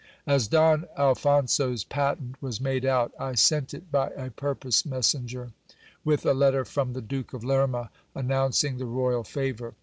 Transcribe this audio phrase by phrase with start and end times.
[0.25, 5.51] As Don Alphonso's patent was made out, I sent it by a purpose messenger,
[6.03, 9.75] with a letter from the Duke of Lerma, announcing the royal favour.